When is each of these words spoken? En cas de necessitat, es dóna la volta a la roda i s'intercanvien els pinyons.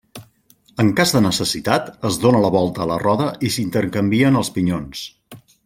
En 0.83 0.87
cas 0.99 1.11
de 1.15 1.21
necessitat, 1.25 1.91
es 2.09 2.17
dóna 2.25 2.41
la 2.45 2.51
volta 2.57 2.83
a 2.85 2.89
la 2.93 2.97
roda 3.05 3.29
i 3.49 3.53
s'intercanvien 3.57 4.41
els 4.43 4.51
pinyons. 4.59 5.07